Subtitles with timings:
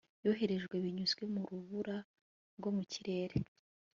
[0.25, 1.97] yoherejwe binyuze mu rubura
[2.57, 3.35] rwo mu kirere